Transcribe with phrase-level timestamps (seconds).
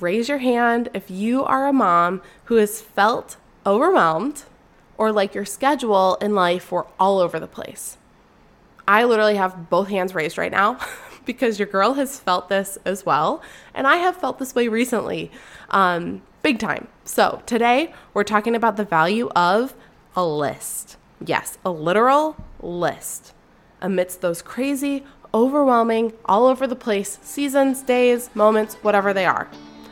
[0.00, 4.44] raise your hand if you are a mom who has felt overwhelmed
[4.96, 7.96] or like your schedule in life were all over the place.
[8.86, 10.78] I literally have both hands raised right now
[11.24, 13.42] because your girl has felt this as well.
[13.74, 15.30] And I have felt this way recently,
[15.70, 16.88] um, big time.
[17.04, 19.74] So today we're talking about the value of
[20.16, 20.96] a list.
[21.24, 23.34] Yes, a literal list
[23.80, 29.48] amidst those crazy, overwhelming, all over the place seasons, days, moments, whatever they are.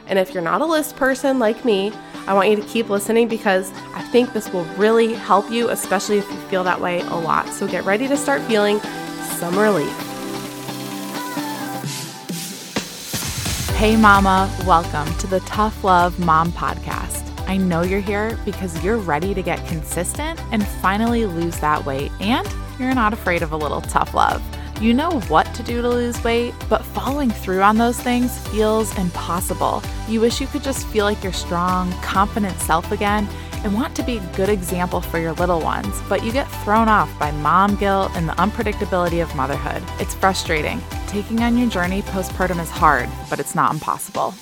[0.09, 1.92] And if you're not a list person like me,
[2.28, 6.19] I want you to keep listening because I think this will really help you, especially
[6.19, 7.48] if you feel that way a lot.
[7.48, 8.78] So get ready to start feeling
[9.38, 9.92] some relief.
[13.77, 17.25] Hey, Mama, welcome to the Tough Love Mom Podcast.
[17.48, 22.12] I know you're here because you're ready to get consistent and finally lose that weight,
[22.20, 24.42] and you're not afraid of a little tough love.
[24.79, 28.97] You know what to do to lose weight, but following through on those things feels
[28.98, 29.83] impossible.
[30.07, 33.27] You wish you could just feel like your strong, confident self again
[33.65, 36.91] and want to be a good example for your little ones, but you get thrown
[36.91, 39.83] off by mom guilt and the unpredictability of motherhood.
[39.98, 40.83] It's frustrating.
[41.06, 44.33] Taking on your journey postpartum is hard, but it's not impossible.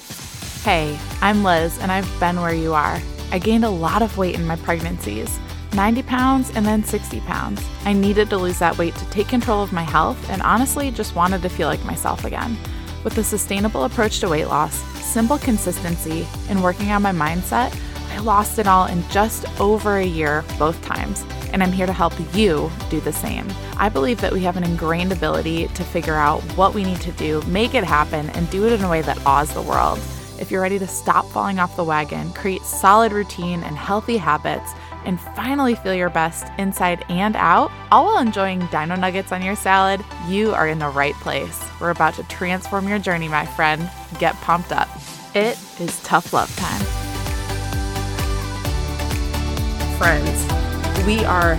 [0.65, 3.01] Hey, I'm Liz, and I've been where you are.
[3.31, 5.39] I gained a lot of weight in my pregnancies.
[5.75, 7.63] 90 pounds and then 60 pounds.
[7.85, 11.17] I needed to lose that weight to take control of my health and honestly just
[11.17, 12.57] wanted to feel like myself again.
[13.03, 17.77] With a sustainable approach to weight loss, simple consistency, and working on my mindset,
[18.11, 21.93] I lost it all in just over a year both times, and I'm here to
[21.93, 23.47] help you do the same.
[23.77, 27.13] I believe that we have an ingrained ability to figure out what we need to
[27.13, 29.99] do, make it happen, and do it in a way that awes the world.
[30.39, 34.73] If you're ready to stop falling off the wagon, create solid routine and healthy habits,
[35.05, 39.57] and finally feel your best inside and out, all while enjoying dino nuggets on your
[39.57, 41.63] salad, you are in the right place.
[41.81, 43.91] We're about to transform your journey, my friend.
[44.19, 44.89] Get pumped up.
[45.35, 46.83] It is tough love time.
[49.99, 51.57] Friends, we are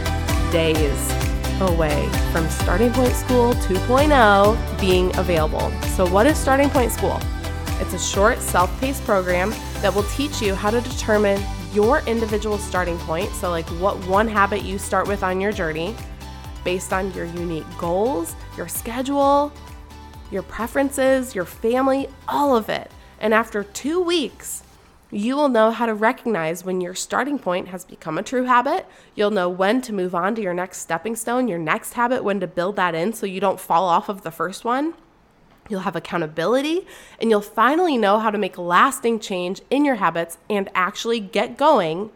[0.51, 1.11] days
[1.61, 5.71] away from Starting Point School 2.0 being available.
[5.95, 7.19] So, what is Starting Point School?
[7.79, 11.41] It's a short, self paced program that will teach you how to determine
[11.75, 13.31] your individual starting point.
[13.33, 15.95] So, like what one habit you start with on your journey
[16.63, 19.51] based on your unique goals, your schedule,
[20.31, 22.89] your preferences, your family, all of it.
[23.19, 24.63] And after two weeks,
[25.11, 28.87] you will know how to recognize when your starting point has become a true habit.
[29.13, 32.39] You'll know when to move on to your next stepping stone, your next habit, when
[32.39, 34.95] to build that in so you don't fall off of the first one.
[35.69, 36.85] You'll have accountability
[37.19, 41.57] and you'll finally know how to make lasting change in your habits and actually get
[41.57, 42.11] going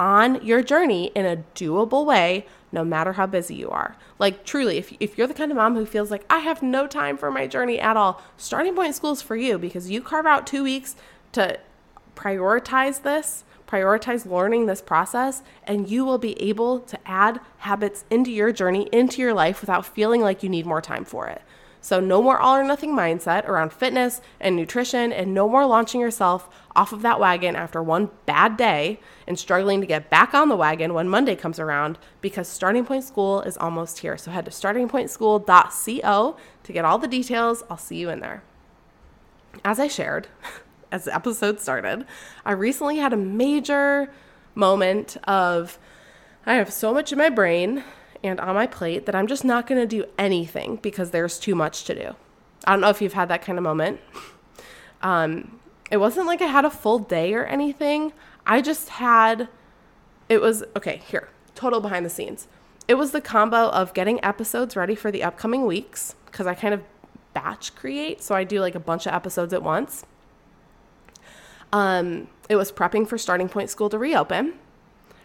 [0.00, 3.96] on your journey in a doable way, no matter how busy you are.
[4.18, 6.86] Like, truly, if, if you're the kind of mom who feels like I have no
[6.86, 10.26] time for my journey at all, Starting Point School is for you because you carve
[10.26, 10.96] out two weeks
[11.32, 11.60] to
[12.16, 18.30] prioritize this, prioritize learning this process, and you will be able to add habits into
[18.30, 21.42] your journey, into your life without feeling like you need more time for it.
[21.82, 26.00] So, no more all or nothing mindset around fitness and nutrition, and no more launching
[26.00, 30.50] yourself off of that wagon after one bad day and struggling to get back on
[30.50, 34.18] the wagon when Monday comes around because Starting Point School is almost here.
[34.18, 37.62] So, head to startingpointschool.co to get all the details.
[37.70, 38.42] I'll see you in there.
[39.64, 40.28] As I shared,
[40.92, 42.04] as the episode started,
[42.44, 44.12] I recently had a major
[44.54, 45.78] moment of
[46.44, 47.84] I have so much in my brain
[48.22, 51.54] and on my plate that I'm just not going to do anything because there's too
[51.54, 52.14] much to do.
[52.64, 54.00] I don't know if you've had that kind of moment.
[55.02, 55.58] Um,
[55.90, 58.12] it wasn't like I had a full day or anything.
[58.46, 59.48] I just had,
[60.28, 62.48] it was, okay, here, total behind the scenes.
[62.86, 66.74] It was the combo of getting episodes ready for the upcoming weeks because I kind
[66.74, 66.82] of
[67.32, 68.22] batch create.
[68.22, 70.04] So I do like a bunch of episodes at once.
[71.72, 74.54] Um, it was prepping for Starting Point School to reopen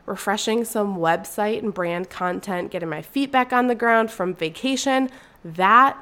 [0.06, 5.10] refreshing some website and brand content, getting my feet back on the ground from vacation.
[5.44, 5.98] That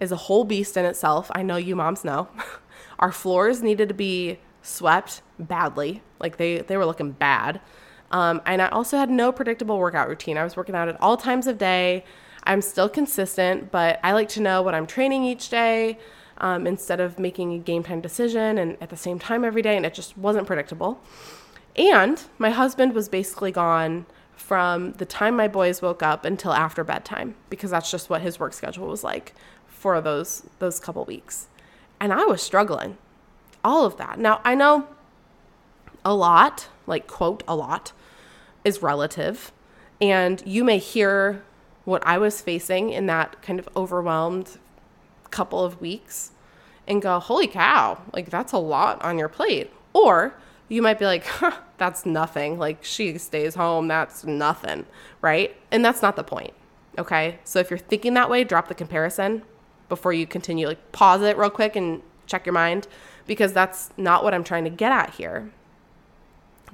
[0.00, 1.30] is a whole beast in itself.
[1.34, 2.28] I know you moms know.
[2.98, 7.60] Our floors needed to be swept badly, like they, they were looking bad.
[8.10, 10.38] Um, and I also had no predictable workout routine.
[10.38, 12.04] I was working out at all times of day.
[12.44, 15.98] I'm still consistent, but I like to know what I'm training each day
[16.38, 19.76] um, instead of making a game time decision and at the same time every day,
[19.76, 21.00] and it just wasn't predictable.
[21.76, 24.06] And my husband was basically gone
[24.36, 28.38] from the time my boys woke up until after bedtime because that's just what his
[28.38, 29.34] work schedule was like
[29.66, 31.48] for those those couple weeks.
[32.00, 32.98] And I was struggling.
[33.64, 34.18] All of that.
[34.18, 34.86] Now, I know
[36.04, 37.92] a lot, like quote a lot
[38.64, 39.52] is relative,
[40.00, 41.42] and you may hear
[41.84, 44.58] what I was facing in that kind of overwhelmed
[45.30, 46.30] couple of weeks
[46.86, 49.70] and go, holy cow, like that's a lot on your plate.
[49.92, 50.34] Or
[50.68, 52.58] you might be like, huh, that's nothing.
[52.58, 54.86] Like she stays home, that's nothing,
[55.20, 55.54] right?
[55.70, 56.54] And that's not the point.
[56.98, 57.38] Okay.
[57.44, 59.42] So if you're thinking that way, drop the comparison
[59.88, 60.66] before you continue.
[60.66, 62.86] Like pause it real quick and check your mind
[63.26, 65.50] because that's not what I'm trying to get at here.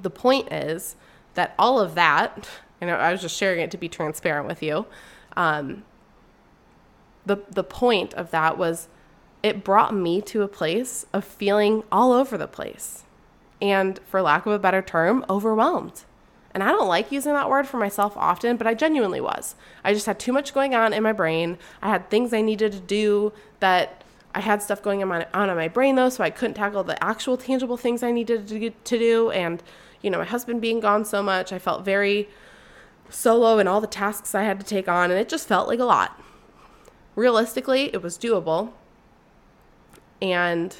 [0.01, 0.95] The point is
[1.33, 2.47] that all of that,
[2.79, 4.85] you know, I was just sharing it to be transparent with you.
[5.35, 5.83] Um,
[7.25, 8.87] the the point of that was
[9.43, 13.03] it brought me to a place of feeling all over the place
[13.61, 16.03] and for lack of a better term overwhelmed.
[16.53, 19.55] And i don't like using that word for myself often but i genuinely was.
[19.83, 21.57] I just had too much going on in my brain.
[21.81, 24.03] I had things i needed to do that
[24.33, 27.37] i had stuff going on, in my brain though so i couldn't tackle the actual
[27.37, 29.31] tangible things i needed to, to do.
[29.31, 29.63] And
[30.01, 32.27] you know my husband being gone so much i felt very
[33.09, 35.79] solo in all the tasks i had to take on and it just felt like
[35.79, 36.19] a lot.
[37.15, 38.71] Realistically, it was doable.
[40.21, 40.75] And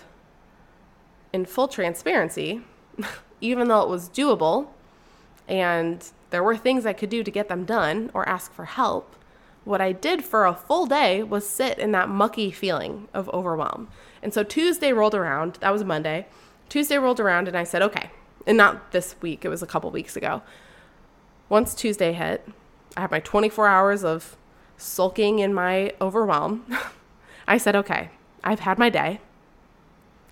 [1.34, 2.62] in full transparency,
[3.42, 4.68] even though it was doable
[5.48, 9.16] and there were things I could do to get them done or ask for help,
[9.64, 13.90] what I did for a full day was sit in that mucky feeling of overwhelm.
[14.24, 16.28] And so Tuesday rolled around, that was Monday.
[16.70, 18.12] Tuesday rolled around and I said, okay,
[18.48, 20.42] and not this week, it was a couple weeks ago.
[21.50, 22.48] Once Tuesday hit,
[22.96, 24.36] I had my 24 hours of
[24.78, 26.66] sulking in my overwhelm,
[27.48, 28.10] I said, okay,
[28.44, 29.20] I've had my day.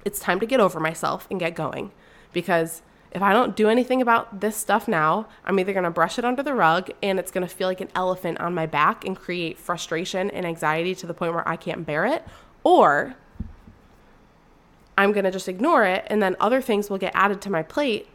[0.06, 1.92] It's time to get over myself and get going
[2.34, 2.82] because
[3.12, 6.26] if I don't do anything about this stuff now, I'm either going to brush it
[6.26, 9.16] under the rug and it's going to feel like an elephant on my back and
[9.16, 12.24] create frustration and anxiety to the point where I can't bear it,
[12.64, 13.16] or
[14.98, 17.64] I'm going to just ignore it and then other things will get added to my
[17.64, 18.08] plate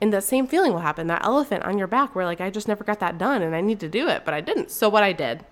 [0.00, 2.66] and that same feeling will happen that elephant on your back where like i just
[2.66, 4.72] never got that done and i need to do it but i didn't.
[4.72, 5.44] So what i did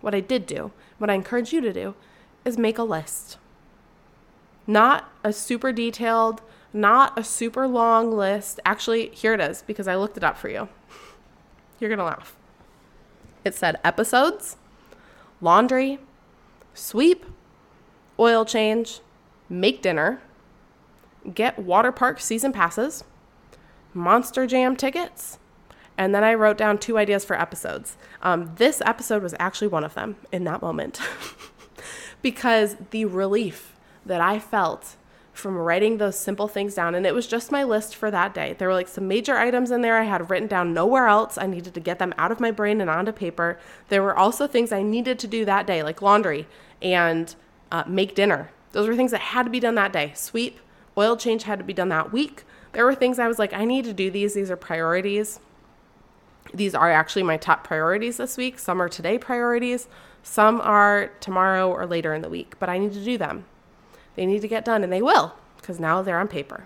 [0.00, 1.94] what i did do what i encourage you to do
[2.44, 3.38] is make a list.
[4.66, 6.40] Not a super detailed
[6.72, 10.48] not a super long list actually here it is because i looked it up for
[10.48, 10.68] you
[11.78, 12.36] you're gonna laugh
[13.44, 14.56] it said episodes
[15.40, 15.98] laundry
[16.74, 17.26] sweep
[18.18, 19.00] oil change
[19.48, 20.20] make dinner
[21.34, 23.04] get water park season passes
[23.94, 25.38] Monster Jam tickets.
[25.98, 27.96] And then I wrote down two ideas for episodes.
[28.22, 31.00] Um, this episode was actually one of them in that moment
[32.22, 33.76] because the relief
[34.06, 34.96] that I felt
[35.32, 38.54] from writing those simple things down, and it was just my list for that day.
[38.58, 41.38] There were like some major items in there I had written down nowhere else.
[41.38, 43.58] I needed to get them out of my brain and onto paper.
[43.88, 46.46] There were also things I needed to do that day, like laundry
[46.82, 47.34] and
[47.70, 48.50] uh, make dinner.
[48.72, 50.12] Those were things that had to be done that day.
[50.14, 50.58] Sweep,
[50.96, 53.64] oil change had to be done that week there were things I was like, I
[53.64, 54.34] need to do these.
[54.34, 55.40] These are priorities.
[56.52, 58.58] These are actually my top priorities this week.
[58.58, 59.88] Some are today priorities,
[60.22, 63.44] some are tomorrow or later in the week, but I need to do them.
[64.16, 66.64] They need to get done, and they will because now they're on paper.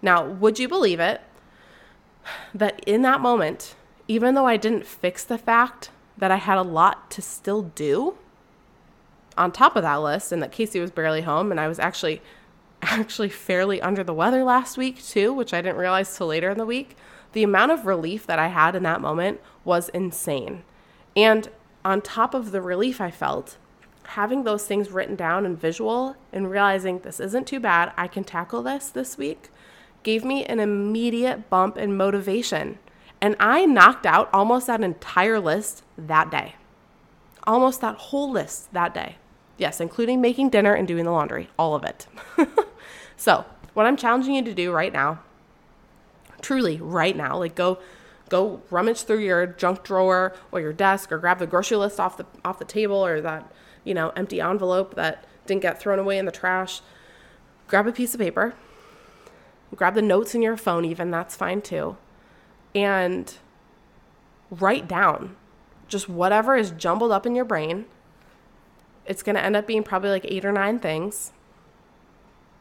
[0.00, 1.20] Now, would you believe it
[2.54, 3.74] that in that moment,
[4.08, 8.16] even though I didn't fix the fact that I had a lot to still do
[9.36, 12.22] on top of that list, and that Casey was barely home, and I was actually
[12.82, 16.58] actually fairly under the weather last week, too, which I didn't realize till later in
[16.58, 16.96] the week.
[17.32, 20.62] The amount of relief that I had in that moment was insane.
[21.16, 21.48] And
[21.84, 23.56] on top of the relief I felt,
[24.04, 28.24] having those things written down and visual and realizing this isn't too bad, I can
[28.24, 29.50] tackle this this week,
[30.02, 32.78] gave me an immediate bump in motivation.
[33.20, 36.56] And I knocked out almost that entire list that day.
[37.46, 39.16] Almost that whole list that day.
[39.56, 42.06] Yes, including making dinner and doing the laundry, all of it.
[43.16, 43.44] So,
[43.74, 45.20] what I'm challenging you to do right now,
[46.40, 47.78] truly right now, like go
[48.28, 52.16] go rummage through your junk drawer or your desk or grab the grocery list off
[52.16, 53.50] the off the table or that,
[53.84, 56.80] you know, empty envelope that didn't get thrown away in the trash.
[57.68, 58.54] Grab a piece of paper.
[59.74, 61.96] Grab the notes in your phone even, that's fine too.
[62.74, 63.34] And
[64.50, 65.36] write down
[65.88, 67.86] just whatever is jumbled up in your brain.
[69.06, 71.32] It's going to end up being probably like 8 or 9 things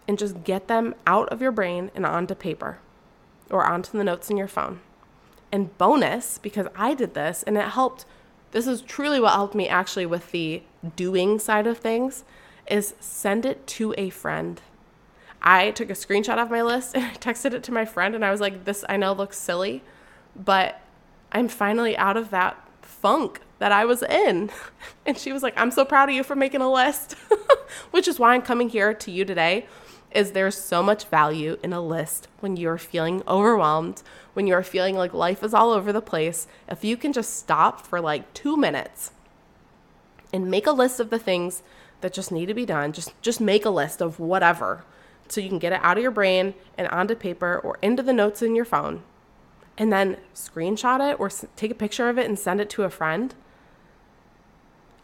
[0.07, 2.79] and just get them out of your brain and onto paper
[3.49, 4.81] or onto the notes in your phone.
[5.51, 8.05] And bonus, because I did this and it helped,
[8.51, 10.63] this is truly what helped me actually with the
[10.95, 12.23] doing side of things,
[12.67, 14.61] is send it to a friend.
[15.41, 18.23] I took a screenshot of my list and I texted it to my friend and
[18.23, 19.83] I was like, this I know looks silly,
[20.35, 20.81] but
[21.31, 24.49] I'm finally out of that funk that I was in.
[25.05, 27.13] And she was like, I'm so proud of you for making a list,
[27.91, 29.67] which is why I'm coming here to you today
[30.13, 34.01] is there's so much value in a list when you're feeling overwhelmed,
[34.33, 36.47] when you're feeling like life is all over the place.
[36.69, 39.11] If you can just stop for like two minutes
[40.33, 41.63] and make a list of the things
[42.01, 42.91] that just need to be done.
[42.91, 44.83] Just just make a list of whatever
[45.29, 48.11] so you can get it out of your brain and onto paper or into the
[48.11, 49.03] notes in your phone.
[49.77, 52.89] And then screenshot it or take a picture of it and send it to a
[52.89, 53.33] friend.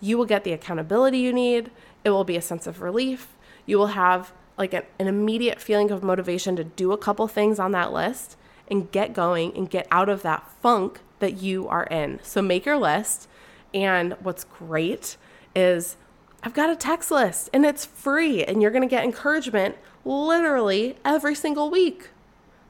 [0.02, 1.72] You will get the accountability you need.
[2.04, 3.36] It will be a sense of relief.
[3.66, 7.60] You will have like an, an immediate feeling of motivation to do a couple things
[7.60, 8.36] on that list
[8.70, 12.20] and get going and get out of that funk that you are in.
[12.24, 13.28] So make your list.
[13.74, 15.18] And what's great
[15.56, 15.98] is
[16.42, 20.98] I've got a text list and it's free, and you're going to get encouragement literally
[21.04, 22.10] every single week.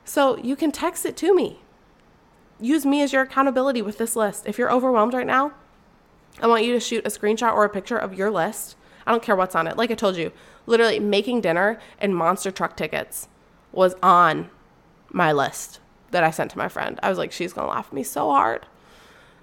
[0.04, 1.60] So you can text it to me.
[2.60, 4.46] Use me as your accountability with this list.
[4.46, 5.54] If you're overwhelmed right now,
[6.42, 8.76] I want you to shoot a screenshot or a picture of your list.
[9.06, 9.78] I don't care what's on it.
[9.78, 10.32] Like I told you,
[10.66, 13.28] literally making dinner and monster truck tickets
[13.72, 14.50] was on
[15.10, 15.80] my list
[16.12, 17.00] that I sent to my friend.
[17.02, 18.66] I was like, she's gonna laugh at me so hard.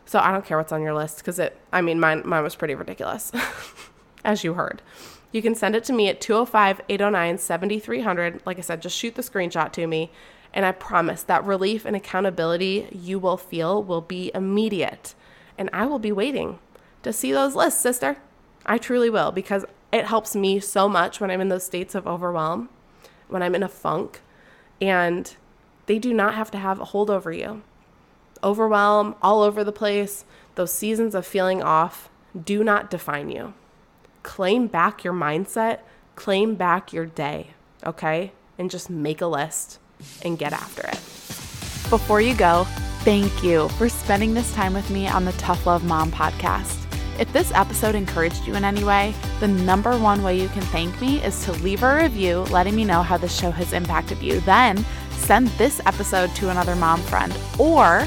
[0.06, 1.58] So I don't care what's on your list because it.
[1.72, 3.32] I mean, mine mine was pretty ridiculous,
[4.25, 4.80] as you heard.
[5.32, 8.42] You can send it to me at 205 809 7300.
[8.46, 10.10] Like I said, just shoot the screenshot to me.
[10.54, 15.14] And I promise that relief and accountability you will feel will be immediate.
[15.58, 16.60] And I will be waiting
[17.02, 18.16] to see those lists, sister.
[18.64, 22.06] I truly will because it helps me so much when I'm in those states of
[22.06, 22.68] overwhelm,
[23.28, 24.20] when I'm in a funk.
[24.80, 25.34] And
[25.86, 27.62] they do not have to have a hold over you.
[28.43, 30.25] Overwhelm all over the place,
[30.55, 32.09] those seasons of feeling off
[32.45, 33.55] do not define you.
[34.23, 35.81] Claim back your mindset,
[36.14, 37.50] claim back your day,
[37.85, 38.33] okay?
[38.59, 39.78] And just make a list
[40.23, 41.00] and get after it.
[41.90, 42.64] Before you go,
[43.00, 46.83] thank you for spending this time with me on the Tough Love Mom podcast.
[47.19, 51.00] If this episode encouraged you in any way, the number one way you can thank
[51.00, 54.40] me is to leave a review letting me know how the show has impacted you.
[54.40, 58.07] Then send this episode to another mom friend or